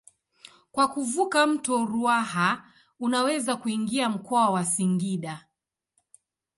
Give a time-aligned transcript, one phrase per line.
[0.71, 2.65] Kwa kuvuka mto Ruaha
[2.99, 5.45] unaweza kuingia mkoa wa Singida.